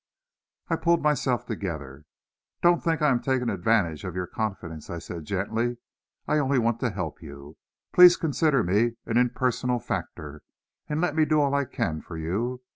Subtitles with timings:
[0.67, 2.05] I pulled myself together.
[2.63, 5.77] "Don't think I am taking advantage of your confidence," I said gently;
[6.27, 7.55] "I want only to help you.
[7.93, 10.41] Please consider me an impersonal factor,
[10.89, 12.63] and let me do all I can for you.